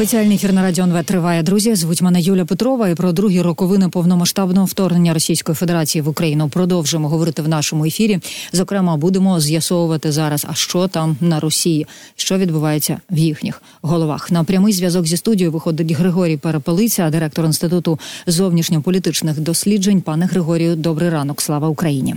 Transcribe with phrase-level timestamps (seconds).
[0.00, 1.42] Спеціальний ефір на радіо НВ триває.
[1.42, 2.88] Друзі, звуть мене Юля Петрова.
[2.88, 8.18] І про другі роковини повномасштабного вторгнення Російської Федерації в Україну продовжуємо говорити в нашому ефірі.
[8.52, 11.86] Зокрема, будемо з'ясовувати зараз, а що там на Росії,
[12.16, 14.30] що відбувається в їхніх головах.
[14.30, 20.00] На прямий зв'язок зі студією виходить Григорій Перепелиця, директор інституту зовнішньополітичних досліджень.
[20.00, 21.40] Пане Григорію, добрий ранок.
[21.40, 22.14] Слава Україні.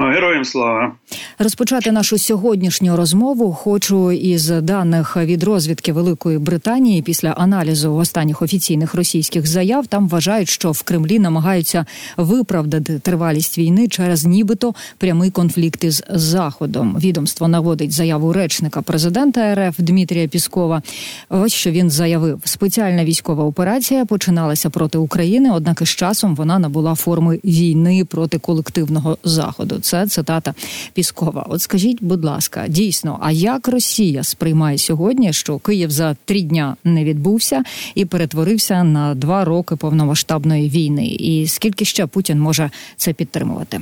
[0.00, 0.96] Героям слава
[1.38, 3.52] розпочати нашу сьогоднішню розмову.
[3.52, 9.86] Хочу із даних від розвідки Великої Британії після аналізу останніх офіційних російських заяв.
[9.86, 11.86] Там вважають, що в Кремлі намагаються
[12.16, 16.96] виправдати тривалість війни через нібито прямий конфлікт із заходом.
[16.98, 20.82] Відомство наводить заяву речника президента РФ Дмитрія Піскова.
[21.28, 26.94] Ось що він заявив: спеціальна військова операція починалася проти України однак із часом вона набула
[26.94, 29.80] форми війни проти колективного заходу.
[29.88, 30.54] Це цитата
[30.94, 31.46] Піскова.
[31.48, 36.76] От скажіть, будь ласка, дійсно, а як Росія сприймає сьогодні, що Київ за три дня
[36.84, 37.62] не відбувся
[37.94, 41.06] і перетворився на два роки повномасштабної війни?
[41.06, 43.80] І скільки ще Путін може це підтримувати?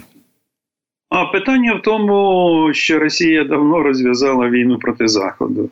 [1.11, 5.70] А питання в тому, що Росія давно розв'язала війну проти Заходу.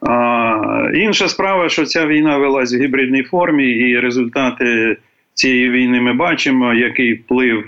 [0.00, 4.96] А, Інша справа, що ця війна велась в гібридній формі, і результати
[5.34, 7.64] цієї війни ми бачимо, який вплив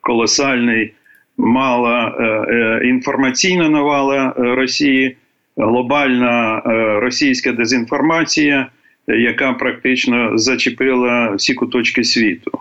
[0.00, 0.92] колосальний
[1.38, 5.16] мала е, е, інформаційна навала е, Росії,
[5.56, 6.62] глобальна
[7.00, 8.66] російська дезінформація,
[9.06, 12.58] яка практично зачепила всі куточки світу.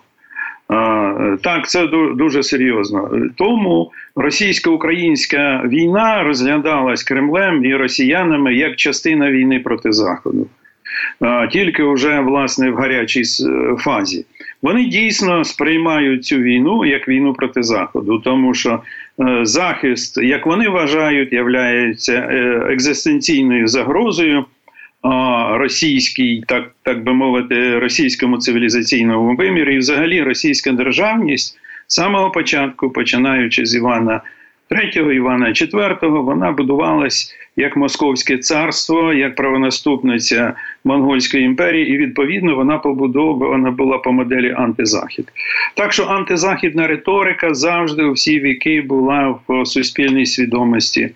[1.41, 3.11] Так, це дуже серйозно.
[3.35, 10.47] Тому російсько-українська війна розглядалась Кремлем і росіянами як частина війни проти Заходу,
[11.51, 13.23] тільки вже власне в гарячій
[13.77, 14.25] фазі.
[14.61, 18.81] Вони дійсно сприймають цю війну як війну проти заходу, тому що
[19.19, 24.45] е, захист, як вони вважають, являється е, екзистенційною загрозою.
[25.51, 32.89] Російській, так так би мовити, російському цивілізаційному вимірі, і взагалі російська державність з самого початку,
[32.89, 34.21] починаючи з Івана
[34.71, 42.77] III, Івана IV, вона будувалась як Московське царство, як правонаступниця Монгольської імперії, і відповідно вона
[42.77, 45.31] побудована була по моделі антизахід.
[45.73, 51.09] Так що антизахідна риторика завжди у всі віки була в суспільній свідомості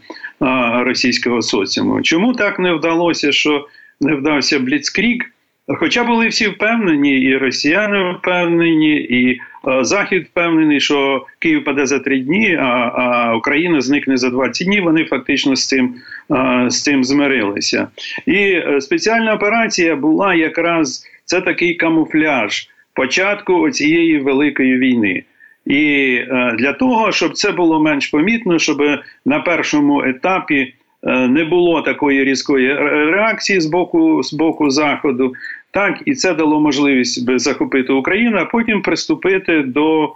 [0.80, 2.02] російського соціуму.
[2.02, 3.68] Чому так не вдалося, що
[4.02, 5.32] не вдався Бліцкрік?
[5.68, 9.40] Хоча були всі впевнені, і росіяни впевнені, і е,
[9.84, 14.84] Захід впевнений, що Київ паде за три дні, а а Україна зникне за 20 днів.
[14.84, 15.96] Вони фактично з цим
[16.32, 17.88] е, з цим змирилися.
[18.26, 25.24] І е, спеціальна операція була якраз це такий камуфляж початку цієї великої війни.
[25.66, 28.84] І е, для того, щоб це було менш помітно, щоб
[29.26, 30.74] на першому етапі.
[31.04, 32.74] Е, не було такої різкої
[33.12, 35.34] реакції з боку з боку заходу,
[35.72, 40.16] так і це дало можливість захопити Україну, а потім приступити до.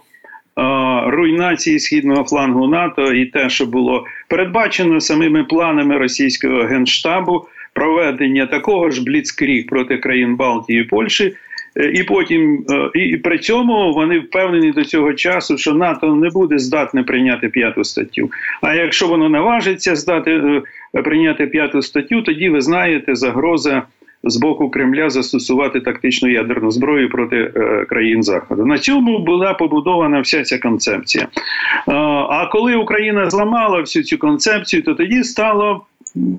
[1.08, 8.92] Руйнації східного флангу НАТО і те, що було передбачено самими планами російського генштабу, проведення такого
[8.92, 11.36] ж бліцкріг проти країн Балтії і Польщі, е,
[11.94, 16.58] і потім е, і при цьому вони впевнені до цього часу, що НАТО не буде
[16.58, 18.32] здатне прийняти п'яту статтю.
[18.62, 20.62] А якщо воно наважиться здати
[21.04, 23.84] прийняти п'яту статтю, тоді ви знаєте загроза
[24.26, 28.66] з боку Кремля застосувати тактичну ядерну зброю проти е, країн Заходу.
[28.66, 31.24] На цьому була побудована вся ця концепція.
[31.24, 31.92] Е,
[32.30, 35.86] а коли Україна зламала всю цю концепцію, то тоді стало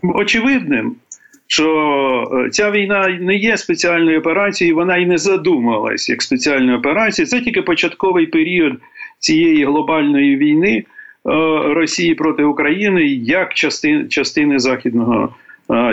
[0.02, 0.94] очевидним.
[1.48, 7.26] Що е, ця війна не є спеціальною операцією, вона і не задумалась як спеціальна операція.
[7.26, 8.72] Це тільки початковий період
[9.18, 10.84] цієї глобальної війни е,
[11.74, 15.34] Росії проти України як частини, частини західного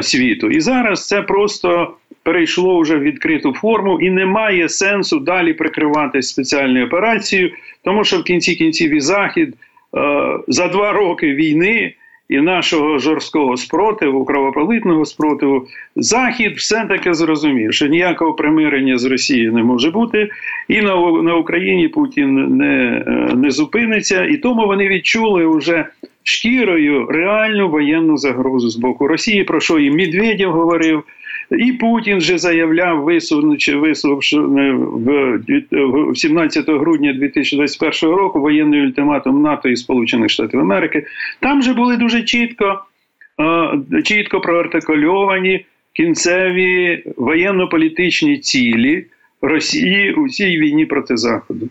[0.02, 0.50] світу.
[0.50, 1.94] І зараз це просто
[2.24, 7.52] перейшло вже в відкриту форму, і немає сенсу далі прикривати спеціальною операцією,
[7.84, 9.54] тому що в кінці кінців і захід
[10.48, 11.94] за два роки війни.
[12.30, 19.64] І нашого жорсткого спротиву, кровопролитного спротиву, Захід все-таки зрозумів, що ніякого примирення з Росією не
[19.64, 20.30] може бути,
[20.68, 23.04] і на на Україні Путін не
[23.36, 25.86] не зупиниться, і тому вони відчули вже
[26.24, 31.04] шкірою реальну воєнну загрозу з боку Росії, про що і Медведєв говорив.
[31.52, 39.76] І Путін вже заявляв, висунувши висувши в 17 грудня 2021 року воєнний ультиматум НАТО і
[39.76, 41.06] Сполучених Штатів Америки.
[41.40, 42.80] Там же були дуже чітко
[44.04, 49.06] чітко проартикульовані кінцеві воєнно-політичні цілі
[49.42, 51.70] Росії у цій війні проти Заходу.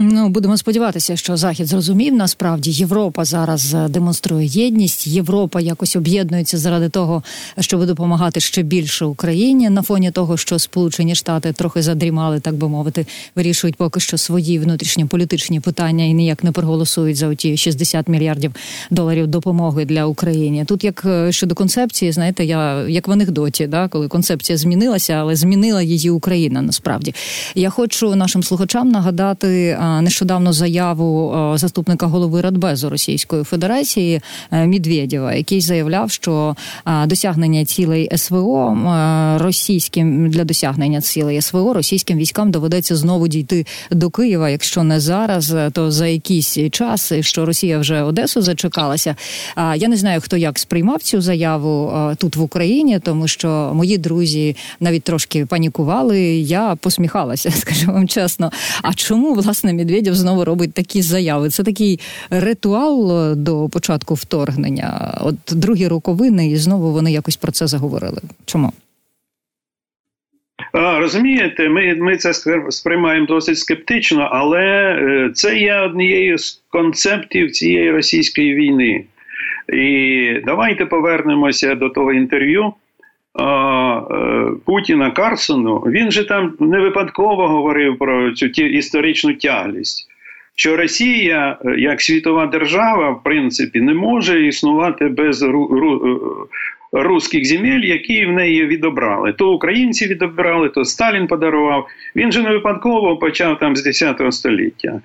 [0.00, 2.14] Ну будемо сподіватися, що захід зрозумів.
[2.14, 5.06] Насправді Європа зараз е, демонструє єдність.
[5.06, 7.22] Європа якось об'єднується заради того,
[7.60, 12.68] щоб допомагати ще більше Україні на фоні того, що Сполучені Штати трохи задрімали, так би
[12.68, 13.06] мовити,
[13.36, 18.52] вирішують поки що свої внутрішньополітичні питання і ніяк не проголосують за оті 60 мільярдів
[18.90, 20.64] доларів допомоги для України.
[20.64, 25.36] Тут як е, щодо концепції, знаєте, я як в анекдоті, да, коли концепція змінилася, але
[25.36, 26.62] змінила її Україна.
[26.62, 27.14] Насправді
[27.54, 34.20] я хочу нашим слухачам нагадати нещодавно заяву заступника голови Радбезу Російської Федерації
[34.50, 36.56] е, Медведєва, який заявляв, що
[37.06, 38.78] досягнення цілей СВО
[39.40, 44.50] російським для досягнення цілей СВО російським військам доведеться знову дійти до Києва.
[44.50, 49.16] Якщо не зараз, то за якийсь час, що Росія вже Одесу зачекалася.
[49.56, 54.56] Я не знаю, хто як сприймав цю заяву тут в Україні, тому що мої друзі
[54.80, 56.20] навіть трошки панікували.
[56.36, 58.52] Я посміхалася, скажу вам чесно.
[58.82, 61.48] А чому власне Медведєв знову робить такі заяви.
[61.48, 62.00] Це такий
[62.30, 65.18] ритуал е, до початку вторгнення.
[65.20, 68.20] От другі роковини, і знову вони якось про це заговорили.
[68.44, 68.72] Чому?
[70.72, 72.32] Розумієте, ми ми це
[72.70, 79.04] сприймаємо досить скептично, але е, це є однією з концептів цієї російської війни.
[79.72, 82.72] І давайте повернемося до того інтерв'ю
[84.64, 85.78] Путіна Карсону.
[85.78, 90.08] Він же там не випадково говорив про цю історичну тяглість.
[90.56, 95.68] Що Росія як світова держава, в принципі, не може існувати без ру,
[96.94, 99.32] руських земель, які в неї відобрали.
[99.32, 101.86] То українці відобрали, то Сталін подарував.
[102.16, 105.00] Він же не випадково почав там з 10 століття.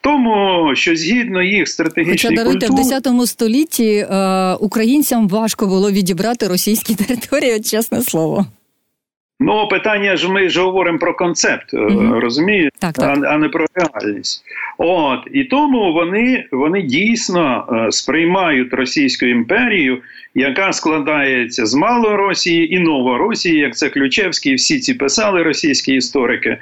[0.00, 2.72] Тому що згідно їх стратегічної Хоча, культури...
[2.72, 8.46] в 10 столітті е, українцям важко було відібрати російські території, чесне слово.
[9.40, 12.20] Ну, питання ж ми ж говоримо про концепт, mm-hmm.
[12.20, 13.18] розумієте, так, так.
[13.22, 14.44] А, а не про реальність.
[14.78, 19.98] От і тому вони вони дійсно е, сприймають Російську імперію,
[20.34, 26.58] яка складається з Малоросії і Новоросії, як це Ключевський, всі ці писали російські історики.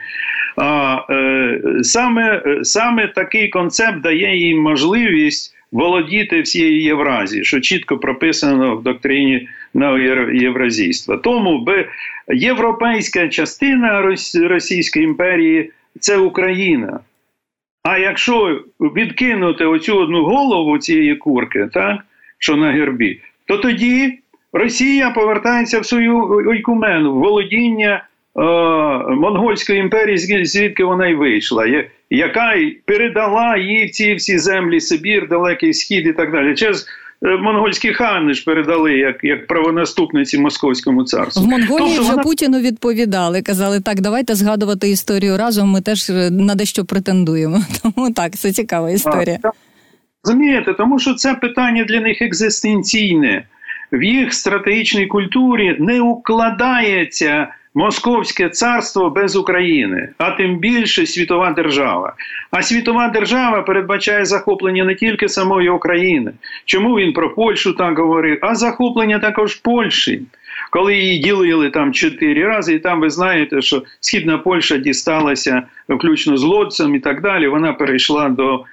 [0.57, 8.77] А е, саме, саме такий концепт дає їм можливість володіти всією Євразією, що чітко прописано
[8.77, 9.49] в доктрині
[10.33, 11.17] євразійства.
[11.17, 11.89] Тому би
[12.35, 15.71] європейська частина Російської імперії
[16.01, 17.01] це Україна.
[17.83, 21.99] А якщо відкинути оцю одну голову цієї курки, так,
[22.39, 24.19] що на гербі, то тоді
[24.53, 26.19] Росія повертається в свою
[26.49, 28.05] ойкумену, володіння е,
[29.17, 36.07] Монгольської імперії, звідки вона й вийшла, яка передала їй ці всі землі Сибір, Далекий Схід
[36.07, 36.55] і так далі.
[36.55, 36.87] Через
[37.25, 41.45] Е, монгольські хани ж передали як як правонаступниці Московському царству.
[41.45, 42.23] В Монголії тобто, вже вона...
[42.23, 43.43] Путіну відповідали.
[43.43, 45.71] Казали, так, давайте згадувати історію разом.
[45.71, 47.61] Ми теж е, на дещо претендуємо.
[47.83, 49.39] Тому так, це цікава історія.
[50.25, 53.45] Розумієте, тому що це питання для них екзистенційне.
[53.93, 62.15] В їх стратегічній культурі не укладається Московське царство без України, а тим більше світова держава.
[62.51, 66.33] А світова держава передбачає захоплення не тільки самої України.
[66.65, 70.23] Чому він про Польщу так говорив, а захоплення також Польщі.
[70.73, 76.37] Коли її ділили там чотири рази, і там ви знаєте, що східна Польща дісталася включно
[76.37, 77.49] з Лодцем і так далі.
[77.49, 78.65] Вона перейшла до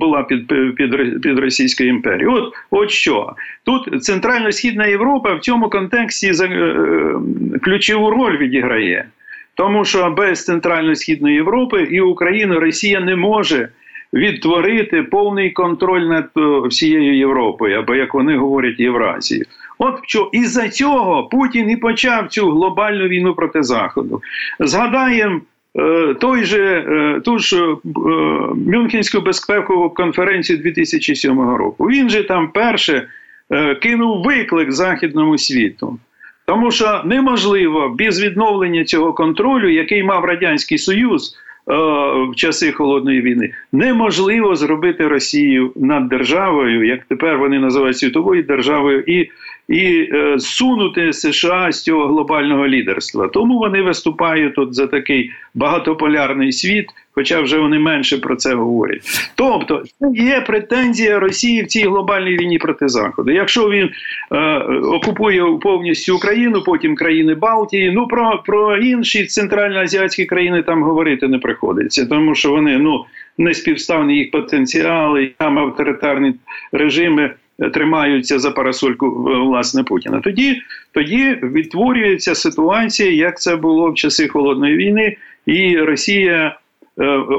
[0.00, 0.46] була під
[0.76, 2.32] під, під Російською імперією.
[2.32, 3.32] От от що
[3.64, 7.14] тут Центрально-Східна Європа в цьому контексті за, е,
[7.62, 9.04] ключову роль відіграє,
[9.54, 13.68] тому що без Центрально-Східної Європи і Україна Росія не може.
[14.14, 19.46] Відтворити повний контроль над е, всією Європою, або як вони говорять, Євразією.
[19.78, 24.22] От що із-за цього Путін і почав цю глобальну війну проти Заходу.
[24.60, 25.40] Згадаємо
[25.78, 27.74] Е, той же е, ту ж
[28.66, 31.84] Мюнхенську безпекову конференцію 2007 року.
[31.84, 33.06] Він же там перше
[33.82, 35.98] кинув виклик західному світу.
[36.46, 43.54] Тому що неможливо без відновлення цього контролю, який мав Радянський Союз в часи холодної війни,
[43.72, 49.30] неможливо зробити Росію над державою, як тепер вони називають світовою державою, і
[49.72, 53.28] і е, сунути США з цього глобального лідерства.
[53.28, 59.00] Тому вони виступають тут за такий багатополярний світ, хоча вже вони менше про це говорять.
[59.34, 59.82] Тобто
[60.14, 63.30] є претензія Росії в цій глобальній війні проти Заходу.
[63.30, 63.90] Якщо він
[64.32, 71.28] е, окупує повністю Україну, потім країни Балтії, ну про про інші центральноазіатські країни там говорити
[71.28, 73.04] не приходиться, тому що вони ну
[73.38, 76.34] не співставні їх потенціали, там авторитарні
[76.72, 77.30] режими
[77.70, 80.20] тримаються за парасольку е, власне Путіна.
[80.20, 85.16] Тоді тоді відтворюється ситуація, як це було в часи холодної війни,
[85.46, 86.58] і Росія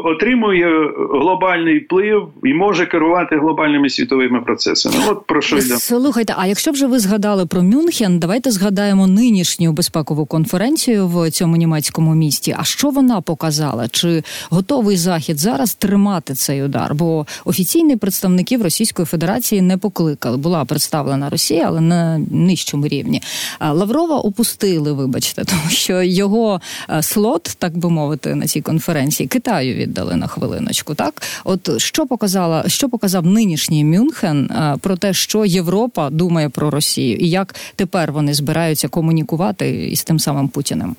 [0.03, 4.95] отримує глобальний вплив і може керувати глобальними світовими процесами.
[5.10, 5.77] От про що йде.
[5.77, 11.55] Слухайте, а якщо вже ви згадали про Мюнхен, давайте згадаємо нинішню безпекову конференцію в цьому
[11.55, 12.55] німецькому місті.
[12.60, 13.88] А що вона показала?
[13.88, 16.95] Чи готовий захід зараз тримати цей удар?
[16.95, 20.38] Бо офіційні представників Російської Федерації не покликали.
[20.38, 23.22] Була представлена Росія, але на нижчому рівні.
[23.62, 29.74] Лаврова опустили, вибачте, тому що його е, слот, так би мовити, на цій конференції Китаю
[29.74, 30.96] віддали на хвилиночку.
[30.96, 31.14] Так,
[31.46, 37.18] от що показала, що показав нинішній Мюнхен е, про те, що Європа думає про Росію,
[37.18, 40.96] і як тепер вони збираються комунікувати із тим самим Путіним?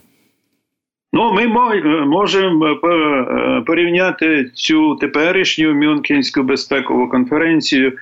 [1.12, 1.46] Ну, ми
[2.06, 7.92] можемо е, порівняти цю теперішню Мюнхенську безпекову конференцію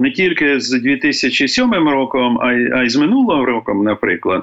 [0.00, 4.42] не тільки з 2007 роком, а й з минулого роком, наприклад,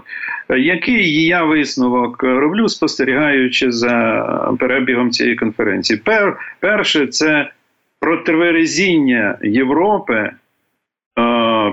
[0.50, 6.00] який я висновок роблю, спостерігаючи за перебігом цієї конференції.
[6.04, 7.50] Пер, Перше, це
[8.00, 10.32] противерезіння Європи.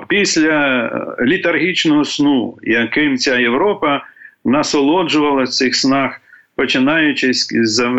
[0.09, 0.91] Після
[1.21, 4.03] літаргічного сну, яким ця Європа
[4.45, 6.21] насолоджувала в цих снах,
[6.57, 7.93] починаючи з е,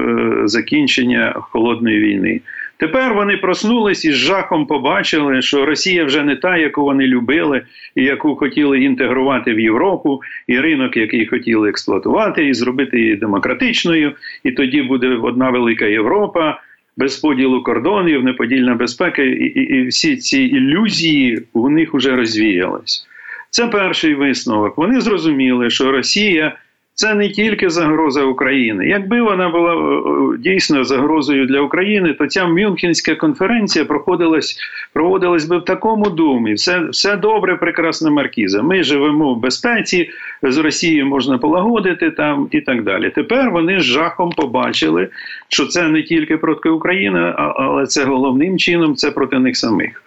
[0.46, 2.41] закінчення холодної війни.
[2.77, 7.62] Тепер вони проснулись і з жахом побачили, що Росія вже не та, яку вони любили,
[7.96, 14.12] і яку хотіли інтегрувати в Європу, і ринок, який хотіли експлуатувати, і зробити її демократичною.
[14.44, 16.62] І тоді буде одна велика Європа.
[16.98, 23.08] Без поділу кордонів, неподільна безпека, і, і, і всі ці ілюзії у них вже розвіялись.
[23.50, 24.77] Це перший висновок.
[24.77, 26.55] Вони зрозуміли, що Росія
[26.95, 28.87] це не тільки загроза України.
[28.87, 34.57] Якби вона була е, е, дійсно загрозою для України, то ця Мюнхенська конференція проходилась
[34.93, 36.53] проводилась би в такому думі.
[36.53, 38.61] Все все добре, прекрасна маркіза.
[38.61, 40.09] Ми живемо в безпеці,
[40.43, 43.09] з Росією можна полагодити там і так далі.
[43.09, 45.07] Тепер вони з жахом побачили,
[45.49, 50.03] що це не тільки проти України, але це головним чином це проти них самих,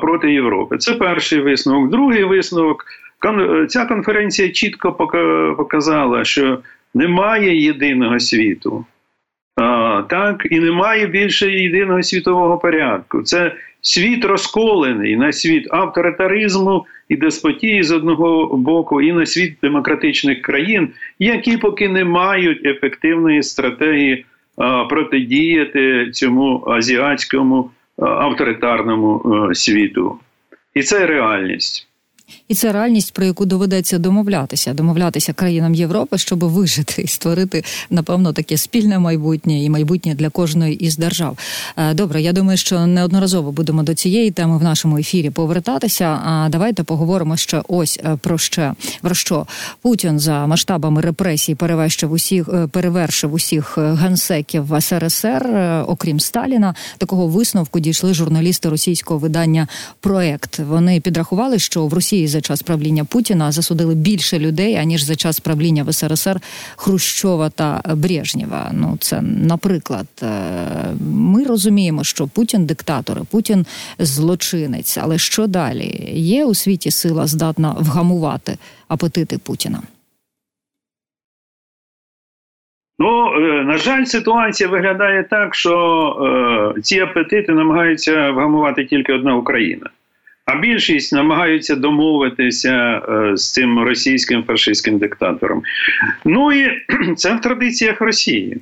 [0.00, 0.78] проти Європи.
[0.78, 1.90] Це перший висновок.
[1.90, 2.84] Другий висновок.
[3.68, 4.92] Ця конференція чітко
[5.58, 6.58] показала, що
[6.94, 8.84] немає єдиного світу.
[10.08, 13.22] Так, і немає більше єдиного світового порядку.
[13.22, 20.42] Це світ розколений на світ авторитаризму і деспотії з одного боку, і на світ демократичних
[20.42, 24.24] країн, які поки не мають ефективної стратегії
[24.88, 30.18] протидіяти цьому азіатському авторитарному а, світу.
[30.74, 31.89] І це реальність.
[32.48, 38.32] І це реальність, про яку доведеться домовлятися, домовлятися країнам Європи, щоб вижити і створити напевно
[38.32, 41.38] таке спільне майбутнє і майбутнє для кожної із держав.
[41.76, 46.04] Е, добре, я думаю, що неодноразово будемо до цієї теми в нашому ефірі повертатися.
[46.24, 49.46] А давайте поговоримо ще ось е, про ще про що
[49.82, 55.46] Путін за масштабами репресій перевершив усіх, е, перевершив усіх генсеків СРСР,
[55.86, 56.74] окрім Сталіна.
[56.98, 59.68] Такого висновку дійшли журналісти російського видання.
[60.00, 65.16] Проект вони підрахували, що в Росії за час правління Путіна засудили більше людей аніж за
[65.16, 66.40] час правління в СРСР
[66.76, 68.70] Хрущова та Брежнєва.
[68.74, 70.26] Ну це наприклад, е,
[71.10, 73.66] ми розуміємо, що Путін диктатор, Путін
[73.98, 74.98] злочинець.
[74.98, 76.12] Але що далі?
[76.14, 78.58] Є у світі сила здатна вгамувати
[78.88, 79.82] апетити Путіна?
[82.98, 89.36] Ну, е, на жаль, ситуація виглядає так, що е, ці апетити намагаються вгамувати тільки одна
[89.36, 89.90] Україна.
[90.52, 95.62] А більшість намагаються домовитися е, з цим російським фашистським диктатором.
[96.24, 96.70] Ну і
[97.16, 98.56] це в традиціях Росії.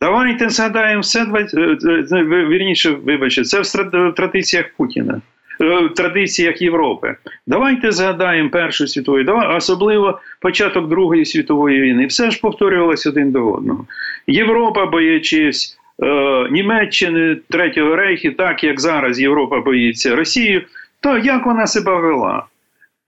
[0.00, 1.76] Давайте згадаємо все е,
[2.12, 5.20] е, вірніше, вибачте, це в традиціях Путіна,
[5.60, 7.14] в традиціях Європи.
[7.46, 9.18] Давайте згадаємо Першу світову,
[9.56, 12.06] особливо початок Другої світової війни.
[12.06, 13.86] Все ж повторювалося один до одного.
[14.26, 15.78] Європа, боячись
[16.50, 20.62] Німеччини, Третього рейху, так як зараз Європа боїться Росію
[21.02, 22.46] то як вона себе вела?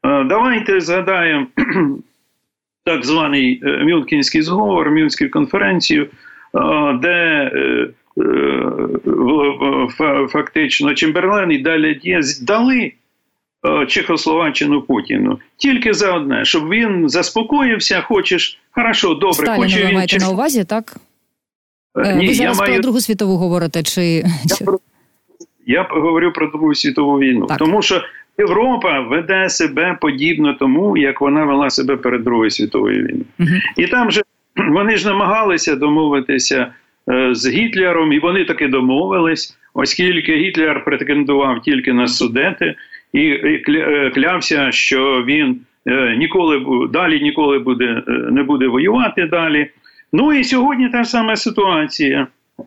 [0.05, 1.47] Е, давайте згадаємо
[2.85, 7.51] так званий е, Мюнхенський зговор, Мюнхенську конференцію, е, де
[10.29, 12.93] фактично Чемберлен і далі Дєс дали
[13.89, 20.19] Чехословаччину Путіну тільки за одне, щоб він заспокоївся, хочеш, хорошо, добре, Сталіна хоче ви маєте
[20.19, 20.97] на увазі, так?
[22.17, 22.73] Ні, ви зараз я маю...
[22.73, 23.83] про Другу світову говорите?
[23.83, 24.03] чи...
[24.05, 24.79] Я про
[25.67, 27.59] я говорю про Другу світову війну, так.
[27.59, 28.03] тому що
[28.39, 33.25] Європа веде себе подібно тому, як вона вела себе перед Другою світовою війною.
[33.41, 33.49] Угу.
[33.77, 34.23] І там же
[34.57, 36.73] вони ж намагалися домовитися
[37.11, 42.75] е, з Гітлером, і вони таки домовились, оскільки Гітлер претендував тільки на судети
[43.13, 49.71] і е, клявся, що він е, ніколи далі ніколи буде не буде воювати далі.
[50.13, 52.27] Ну і сьогодні та сама ситуація.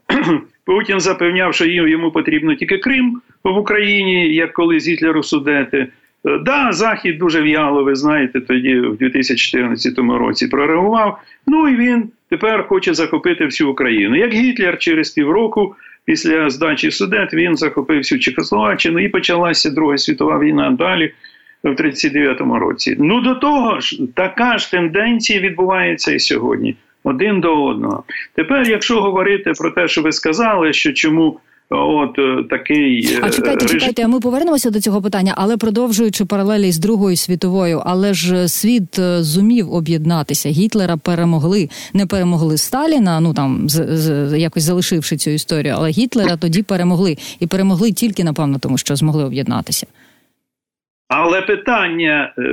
[0.67, 5.77] Путін запевняв, що йому потрібно тільки Крим в Україні, як колись Гітлеру судети.
[5.77, 11.19] Е, да, Захід дуже в'яло, ви знаєте, тоді в 2014 році прореагував.
[11.47, 14.15] Ну і він тепер хоче захопити всю Україну.
[14.15, 20.39] Як Гітлер через півроку після здачі судет він захопив всю Чехословаччину і почалася Друга світова
[20.39, 21.13] війна далі.
[21.63, 22.95] В 39-му році.
[22.99, 26.75] Ну до того ж, така ж тенденція відбувається і сьогодні,
[27.07, 28.03] один до одного.
[28.35, 33.63] Тепер, якщо говорити про те, що ви сказали, що чому От е, такий а чекайте,
[33.63, 33.79] режим...
[33.79, 34.07] чекайте.
[34.07, 39.23] Ми повернемося до цього питання, але продовжуючи паралелі з Другою світовою, але ж світ е,
[39.23, 40.49] зумів об'єднатися.
[40.49, 43.19] Гітлера перемогли, не перемогли Сталіна.
[43.19, 48.23] Ну там з, з якось залишивши цю історію, але Гітлера тоді перемогли і перемогли тільки
[48.23, 49.87] напевно, тому що змогли об'єднатися.
[51.07, 52.43] Але питання е,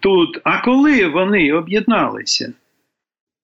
[0.00, 2.52] тут: а коли вони об'єдналися?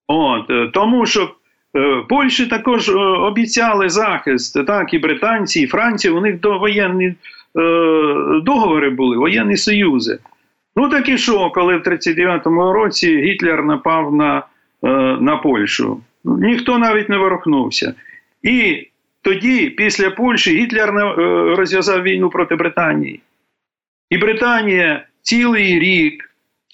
[0.07, 1.35] От е, тому що
[1.77, 7.15] Е, Польщі також е, обіцяли захист, так, і британці, і Франція, у них довоєнні
[8.43, 10.19] договори були, воєнні союзи.
[10.75, 14.43] Ну так і що, коли в 39-му році Гітлер напав на
[15.21, 16.01] на Польщу?
[16.23, 17.93] Ніхто навіть не ворухнувся.
[18.43, 18.87] І
[19.21, 20.93] тоді, після Польщі, Гітлер
[21.57, 23.21] розв'язав війну проти Британії.
[24.09, 26.31] І Британія цілий рік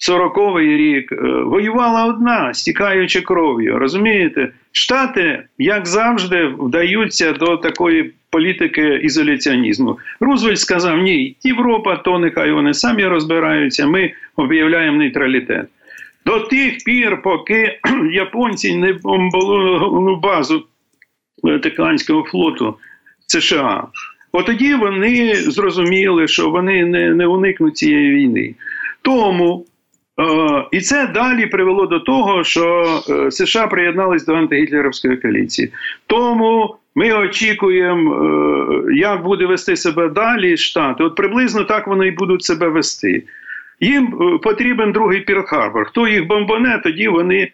[0.08, 3.78] 40-й рік е, воювала одна, стікаючи кров'ю.
[3.78, 9.98] Розумієте, штати, як завжди, вдаються до такої політики ізоляціонізму.
[10.20, 13.86] Рузвельт сказав: ні, Європа, то нехай вони самі розбираються.
[13.86, 15.66] Ми об'являємо нейтралітет.
[16.26, 17.78] До тих пір, поки
[18.12, 20.66] японці не бомбили базу
[21.42, 22.74] Тихоокеанського флоту
[23.26, 23.86] США.
[24.32, 28.54] От тоді вони зрозуміли, що вони не не уникнуть цієї війни.
[29.02, 29.66] Тому
[30.70, 35.72] і це далі привело до того, що е, США приєднались до антигітлерівської коаліції.
[36.06, 41.04] Тому ми очікуємо, е, як буде вести себе далі штати.
[41.04, 43.22] От приблизно так вони і будуть себе вести.
[43.80, 45.84] Їм потрібен другий Пірл-Харбор.
[45.84, 47.50] Хто їх бомбоне, тоді вони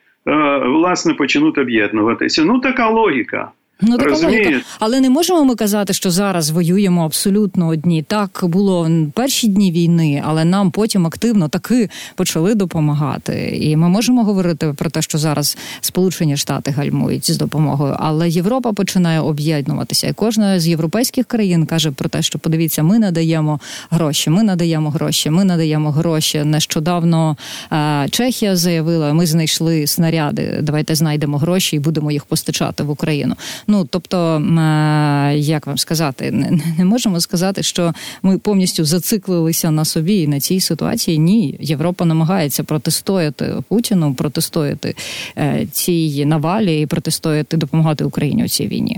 [0.64, 2.44] власне почнуть об'єднуватися.
[2.44, 3.50] Ну така логіка.
[3.82, 4.60] Ну така логіка.
[4.78, 8.02] але не можемо ми казати, що зараз воюємо абсолютно одні.
[8.02, 13.58] Так було перші дні війни, але нам потім активно таки почали допомагати.
[13.60, 18.72] І ми можемо говорити про те, що зараз Сполучені Штати гальмують з допомогою, але Європа
[18.72, 20.06] починає об'єднуватися.
[20.06, 24.30] І кожна з європейських країн каже про те, що подивіться, ми надаємо гроші.
[24.30, 25.30] Ми надаємо гроші.
[25.30, 26.44] Ми надаємо гроші.
[26.44, 27.36] Нещодавно
[27.72, 30.58] е, Чехія заявила: ми знайшли снаряди.
[30.62, 33.36] Давайте знайдемо гроші і будемо їх постачати в Україну.
[33.70, 39.84] Ну тобто, е, як вам сказати, не, не можемо сказати, що ми повністю зациклилися на
[39.84, 41.18] собі і на цій ситуації.
[41.18, 44.94] Ні, Європа намагається протистояти Путіну, протистояти
[45.38, 48.96] е, цій навалі і протистояти допомагати Україні у цій війні.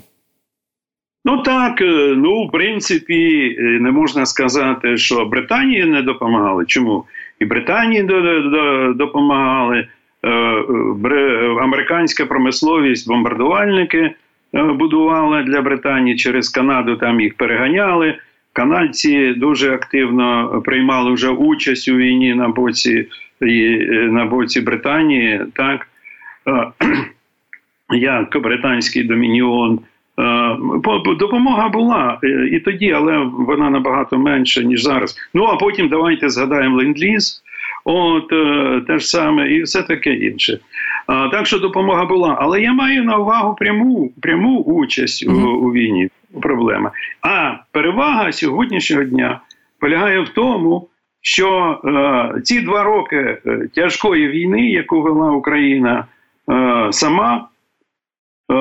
[1.25, 6.65] Ну так, е, ну в принципі, не можна сказати, що Британії не допомагали.
[6.67, 7.05] Чому?
[7.41, 8.03] І Британії
[8.97, 9.87] допомагали,
[11.61, 14.15] американська промисловість, бомбардувальники
[14.55, 16.97] Е, будувала для Британії через Канаду.
[16.97, 18.15] Там їх переганяли.
[18.53, 23.09] Канадці дуже активно приймали вже участь у війні на боці
[23.43, 23.49] е,
[24.11, 25.41] на боці Британії.
[25.55, 25.89] Так
[26.49, 26.87] е,
[27.97, 29.81] як британський домініон.
[31.19, 32.19] Допомога була
[32.51, 35.17] і тоді, але вона набагато менша ніж зараз.
[35.35, 37.43] Ну а потім давайте згадаємо ленд-ліз,
[37.85, 40.59] От е, те ж саме, і все таке інше.
[41.07, 42.37] А, Так що допомога була.
[42.41, 46.09] Але я маю на увагу пряму пряму участь у, у війні.
[46.43, 46.91] Проблема.
[47.23, 49.41] А перевага сьогоднішнього дня
[49.81, 50.89] полягає в тому,
[51.21, 56.07] що е, ці два роки е, тяжкої війни, яку вела Україна
[56.51, 57.49] е, сама
[58.51, 58.55] е,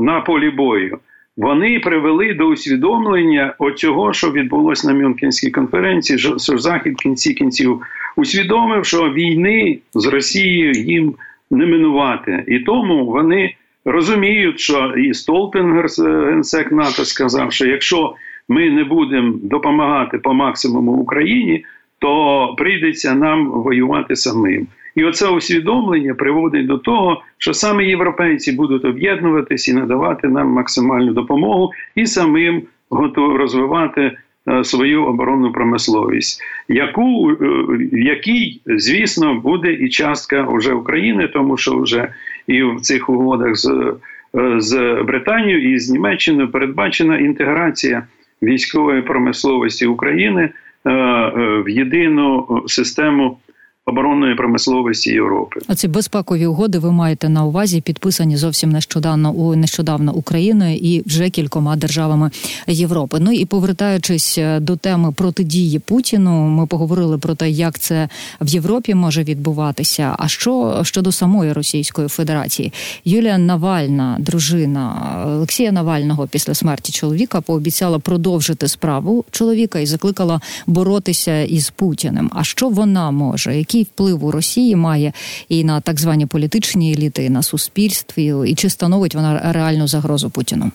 [0.00, 0.98] на полі бою,
[1.38, 7.80] вони привели до усвідомлення оцього, що відбулося на Мюнхенській конференції, що Захід кінці кінців
[8.16, 11.14] усвідомив, що війни з Росією їм
[11.50, 18.14] не минувати, і тому вони розуміють, що і Столтенгер, генсек НАТО, сказав, що якщо
[18.48, 21.64] ми не будемо допомагати по максимуму Україні,
[21.98, 24.66] то прийдеться нам воювати самим.
[24.94, 31.12] І оце усвідомлення приводить до того, що саме європейці будуть об'єднуватись і надавати нам максимальну
[31.12, 34.16] допомогу і самим готові розвивати
[34.48, 37.34] Е, свою оборонну промисловість, яку е,
[37.68, 42.08] в якій, звісно, буде і частка вже України, тому що вже
[42.46, 43.94] і в цих угодах з,
[44.36, 48.02] е, з Британією і з Німеччиною передбачена інтеграція
[48.42, 50.50] військової промисловості України
[50.84, 53.38] в єдину систему
[53.88, 55.60] оборонної промисловості Європи.
[55.68, 61.30] Оці безпекові угоди ви маєте на увазі підписані зовсім нещодавно у нещодавно Україною і вже
[61.30, 62.30] кількома державами
[62.66, 63.18] Європи.
[63.20, 68.08] Ну і повертаючись е, до теми протидії Путіну, ми поговорили про те, як це
[68.40, 70.14] в Європі може відбуватися.
[70.18, 72.72] А що щодо самої Російської Федерації,
[73.04, 81.40] Юлія Навальна, дружина Олексія Навального, після смерті чоловіка, пообіцяла продовжити справу чоловіка і закликала боротися
[81.42, 82.30] із Путіним.
[82.34, 83.58] А що вона може?
[83.78, 85.12] Який вплив у Росії має
[85.48, 90.30] і на так звані політичні еліти, і на суспільстві, і чи становить вона реальну загрозу
[90.30, 90.70] Путіну?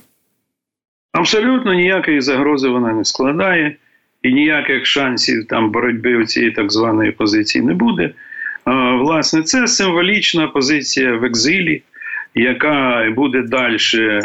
[1.11, 3.75] Абсолютно ніякої загрози вона не складає,
[4.21, 8.13] і ніяких шансів там боротьби у цієї так званої позиції не буде.
[8.99, 11.81] Власне, це символічна позиція в екзилі,
[12.35, 14.21] яка буде далі е,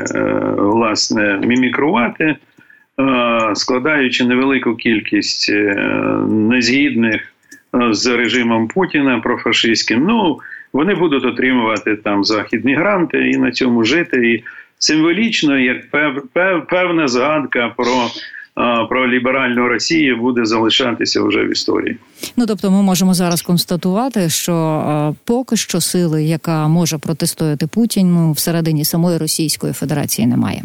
[0.58, 2.36] власне мімікрувати, е,
[3.54, 5.74] складаючи невелику кількість е,
[6.28, 7.32] незгідних
[7.90, 10.04] з режимом Путіна профашистським.
[10.04, 10.38] Ну
[10.72, 14.32] вони будуть отримувати там західні гранти і на цьому жити.
[14.32, 14.44] І
[14.78, 18.08] символічно, як пев, пев, певна згадка про.
[18.88, 21.96] Про ліберальну Росію буде залишатися вже в історії.
[22.36, 28.32] Ну тобто, ми можемо зараз констатувати, що е, поки що сили, яка може протистояти Путіну
[28.32, 30.62] всередині самої Російської Федерації, немає.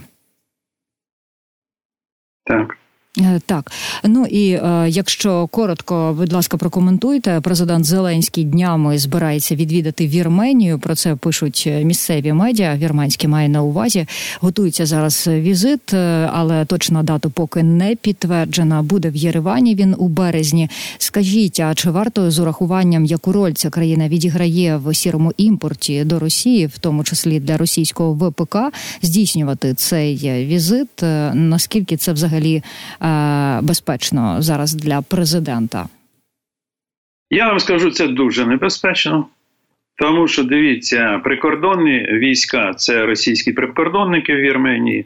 [2.45, 2.77] Так.
[3.19, 3.71] Е, так,
[4.03, 10.79] ну і е, якщо коротко, будь ласка, прокоментуйте, президент Зеленський днями збирається відвідати Вірменію.
[10.79, 12.75] Про це пишуть місцеві медіа.
[12.75, 14.05] Вірменські має на увазі.
[14.41, 18.81] Готується зараз візит, е, але точна дата поки не підтверджена.
[18.81, 19.75] Буде в Єревані.
[19.75, 20.69] Він у березні.
[20.97, 26.19] Скажіть, а чи варто з урахуванням, яку роль ця країна відіграє в сірому імпорті до
[26.19, 28.57] Росії, в тому числі для російського ВПК,
[29.01, 31.03] здійснювати цей візит?
[31.03, 32.63] Е, наскільки це взагалі?
[33.03, 35.85] Е, безпечно зараз для президента?
[37.29, 39.25] Я вам скажу це дуже небезпечно,
[39.97, 45.05] тому що дивіться, прикордонні війська це російські прикордонники в Вірменії,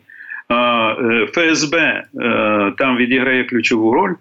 [0.51, 2.03] е, ФСБ е,
[2.77, 4.13] там відіграє ключову роль.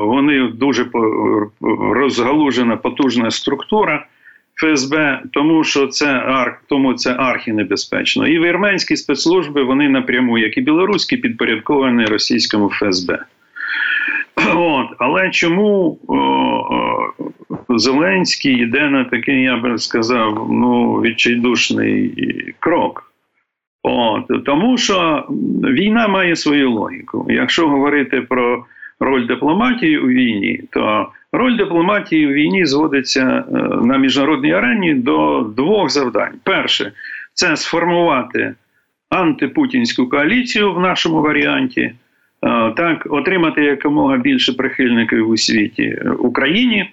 [0.00, 0.86] Вони дуже
[1.94, 4.06] розгалужена потужна структура.
[4.54, 8.26] ФСБ, тому що це арх, тому це архінебезпечно.
[8.26, 13.18] І вірменські спецслужби вони напряму, як і білоруські, підпорядковані російському ФСБ.
[14.54, 17.12] От, Але чому о, о,
[17.68, 22.14] Зеленський йде на такий, я би сказав, ну, відчайдушний
[22.58, 23.12] крок?
[23.82, 25.26] От, Тому що
[25.64, 27.26] війна має свою логіку.
[27.28, 28.64] Якщо говорити про
[29.00, 33.52] роль дипломатії у війні, то Роль дипломатії в війні зводиться е,
[33.86, 36.92] на міжнародній арені до двох завдань: перше
[37.34, 38.54] це сформувати
[39.08, 41.94] антипутінську коаліцію в нашому варіанті, е,
[42.76, 46.90] так, отримати якомога більше прихильників у світі е, Україні.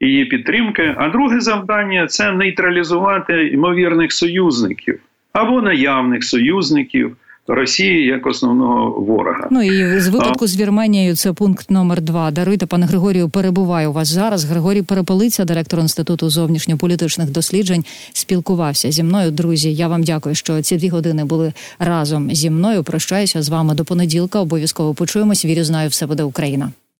[0.00, 5.00] Її підтримки, а друге завдання це нейтралізувати ймовірних союзників
[5.32, 9.48] або наявних союзників Росії як основного ворога.
[9.50, 10.48] Ну і з випадку а...
[10.48, 12.30] з Вірменією це пункт номер два.
[12.30, 14.44] Даруйте, пане Григорію, перебуває у вас зараз.
[14.44, 19.30] Григорій Переполиця, директор інституту зовнішньополітичних досліджень, спілкувався зі мною.
[19.30, 22.82] Друзі, я вам дякую, що ці дві години були разом зі мною.
[22.82, 24.40] Прощаюся з вами до понеділка.
[24.40, 25.44] Обов'язково почуємось.
[25.44, 26.70] Вірю, знаю, все буде Україна.